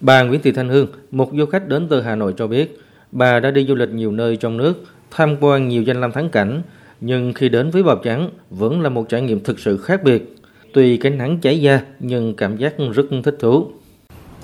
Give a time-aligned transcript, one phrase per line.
[0.00, 2.80] Bà Nguyễn Thị Thanh Hương, một du khách đến từ Hà Nội cho biết,
[3.12, 6.28] bà đã đi du lịch nhiều nơi trong nước, tham quan nhiều danh lam thắng
[6.28, 6.62] cảnh,
[7.00, 10.36] nhưng khi đến với Bào Trắng vẫn là một trải nghiệm thực sự khác biệt.
[10.72, 13.66] Tuy cái nắng cháy da nhưng cảm giác rất thích thú.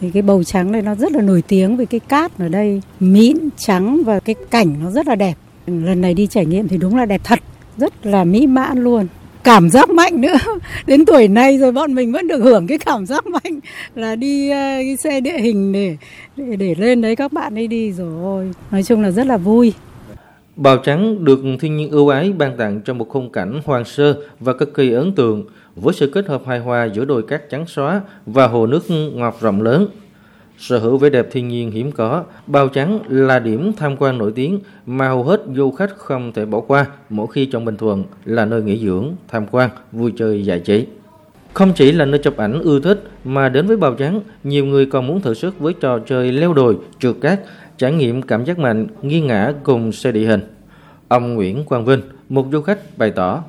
[0.00, 2.82] Thì cái bầu trắng này nó rất là nổi tiếng với cái cát ở đây
[3.00, 5.34] mịn trắng và cái cảnh nó rất là đẹp.
[5.66, 7.38] Lần này đi trải nghiệm thì đúng là đẹp thật,
[7.76, 9.06] rất là mỹ mãn luôn
[9.44, 10.36] cảm giác mạnh nữa.
[10.86, 13.60] Đến tuổi này rồi bọn mình vẫn được hưởng cái cảm giác mạnh
[13.94, 15.96] là đi uh, cái xe địa hình để,
[16.36, 18.50] để để lên đấy các bạn ấy đi rồi.
[18.70, 19.72] Nói chung là rất là vui.
[20.56, 24.16] Bào trắng được thiên nhiên ưu ái ban tặng trong một khung cảnh hoang sơ
[24.40, 25.44] và cực kỳ ấn tượng
[25.76, 28.82] với sự kết hợp hài hòa giữa đồi cát trắng xóa và hồ nước
[29.14, 29.88] ngọt rộng lớn.
[30.58, 34.32] Sở hữu vẻ đẹp thiên nhiên hiếm có, Bào Trắng là điểm tham quan nổi
[34.34, 38.04] tiếng mà hầu hết du khách không thể bỏ qua mỗi khi trong Bình Thuận
[38.24, 40.86] là nơi nghỉ dưỡng, tham quan, vui chơi giải trí.
[41.52, 44.86] Không chỉ là nơi chụp ảnh ưa thích mà đến với Bào Trắng, nhiều người
[44.86, 47.40] còn muốn thử sức với trò chơi leo đồi, trượt cát,
[47.78, 50.40] trải nghiệm cảm giác mạnh, nghiêng ngã cùng xe địa hình.
[51.08, 53.42] Ông Nguyễn Quang Vinh, một du khách bày tỏ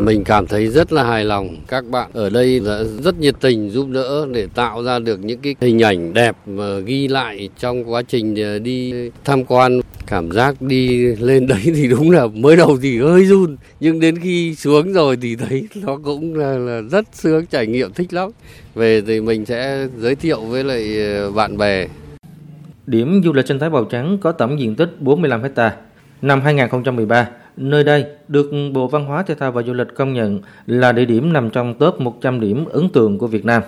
[0.00, 1.56] mình cảm thấy rất là hài lòng.
[1.68, 2.60] Các bạn ở đây
[3.02, 6.78] rất nhiệt tình giúp đỡ để tạo ra được những cái hình ảnh đẹp mà
[6.78, 8.92] ghi lại trong quá trình à, đi
[9.24, 9.80] tham quan.
[10.06, 14.18] Cảm giác đi lên đấy thì đúng là mới đầu thì hơi run, nhưng đến
[14.18, 18.30] khi xuống rồi thì thấy nó cũng là, là rất sướng trải nghiệm thích lắm.
[18.74, 21.86] Về thì mình sẽ giới thiệu với lại à, bạn bè.
[22.86, 25.76] Điểm du lịch sinh thái Bào Trắng có tổng diện tích 45 hectare.
[26.22, 30.40] Năm 2013, Nơi đây được Bộ Văn hóa Thể thao và Du lịch công nhận
[30.66, 33.62] là địa điểm nằm trong top 100 điểm ấn tượng của Việt Nam.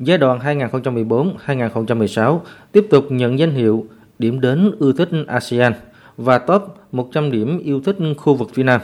[0.00, 2.40] Giai đoạn 2014-2016
[2.72, 3.86] tiếp tục nhận danh hiệu
[4.18, 5.72] điểm đến ưa thích ASEAN
[6.16, 8.80] và top 100 điểm yêu thích khu vực phía Nam.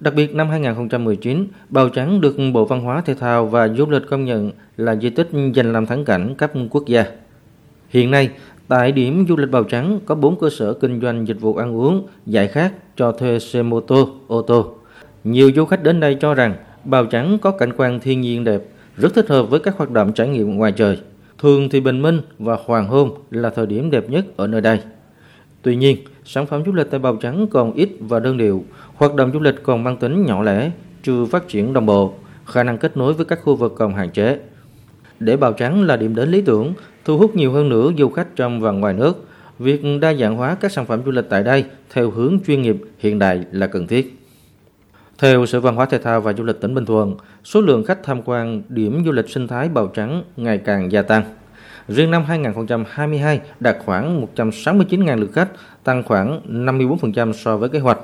[0.00, 4.02] Đặc biệt năm 2019, Bào Trắng được Bộ Văn hóa Thể thao và Du lịch
[4.10, 7.04] công nhận là di tích danh làm thắng cảnh cấp quốc gia.
[7.88, 8.30] Hiện nay,
[8.68, 11.76] Tại điểm du lịch Bào Trắng có 4 cơ sở kinh doanh dịch vụ ăn
[11.76, 14.74] uống, giải khát cho thuê xe mô tô, ô tô.
[15.24, 16.54] Nhiều du khách đến đây cho rằng
[16.84, 18.62] Bào Trắng có cảnh quan thiên nhiên đẹp,
[18.96, 20.98] rất thích hợp với các hoạt động trải nghiệm ngoài trời.
[21.38, 24.80] Thường thì bình minh và hoàng hôn là thời điểm đẹp nhất ở nơi đây.
[25.62, 28.64] Tuy nhiên, sản phẩm du lịch tại Bào Trắng còn ít và đơn điệu,
[28.94, 30.70] hoạt động du lịch còn mang tính nhỏ lẻ,
[31.02, 32.14] chưa phát triển đồng bộ,
[32.46, 34.38] khả năng kết nối với các khu vực còn hạn chế.
[35.20, 38.36] Để Bào Trắng là điểm đến lý tưởng, thu hút nhiều hơn nữa du khách
[38.36, 39.26] trong và ngoài nước.
[39.58, 42.76] Việc đa dạng hóa các sản phẩm du lịch tại đây theo hướng chuyên nghiệp
[42.98, 44.20] hiện đại là cần thiết.
[45.18, 48.02] Theo Sở Văn hóa Thể thao và Du lịch tỉnh Bình Thuận, số lượng khách
[48.02, 51.22] tham quan điểm du lịch sinh thái Bào Trắng ngày càng gia tăng.
[51.88, 55.48] Riêng năm 2022 đạt khoảng 169.000 lượt khách,
[55.84, 57.98] tăng khoảng 54% so với kế hoạch.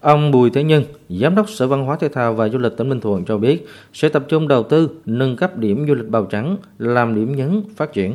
[0.00, 2.88] Ông Bùi Thế Nhân, Giám đốc Sở Văn hóa Thể thao và Du lịch tỉnh
[2.88, 6.24] Bình Thuận cho biết sẽ tập trung đầu tư nâng cấp điểm du lịch Bào
[6.24, 8.14] Trắng làm điểm nhấn phát triển.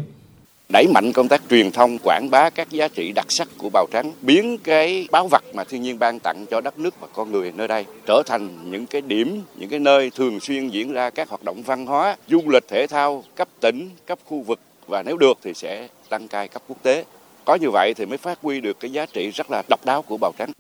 [0.69, 3.85] Đẩy mạnh công tác truyền thông quảng bá các giá trị đặc sắc của bào
[3.91, 7.31] trắng biến cái báo vật mà thiên nhiên ban tặng cho đất nước và con
[7.31, 11.09] người nơi đây trở thành những cái điểm những cái nơi thường xuyên diễn ra
[11.09, 15.03] các hoạt động văn hóa du lịch thể thao cấp tỉnh cấp khu vực và
[15.03, 17.05] nếu được thì sẽ đăng cai cấp quốc tế.
[17.45, 20.01] Có như vậy thì mới phát huy được cái giá trị rất là độc đáo
[20.01, 20.51] của bào trắng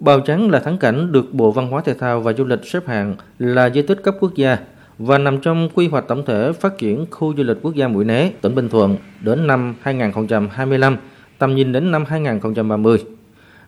[0.00, 2.86] Bào Trắng là thắng cảnh được Bộ Văn hóa Thể thao và Du lịch xếp
[2.86, 4.58] hạng là di tích cấp quốc gia
[4.98, 8.04] và nằm trong quy hoạch tổng thể phát triển khu du lịch quốc gia Mũi
[8.04, 10.96] Né, tỉnh Bình Thuận đến năm 2025,
[11.38, 12.98] tầm nhìn đến năm 2030.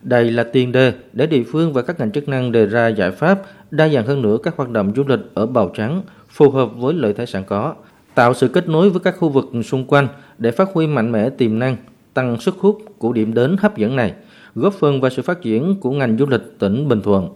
[0.02, 3.10] Đây là tiền đề để địa phương và các ngành chức năng đề ra giải
[3.10, 6.68] pháp đa dạng hơn nữa các hoạt động du lịch ở Bào Trắng phù hợp
[6.76, 7.74] với lợi thế sẵn có,
[8.14, 10.08] tạo sự kết nối với các khu vực xung quanh
[10.38, 11.76] để phát huy mạnh mẽ tiềm năng,
[12.14, 14.12] tăng sức hút của điểm đến hấp dẫn này–
[14.54, 17.28] góp phần vào sự phát triển của ngành du lịch tỉnh Bình Thuận.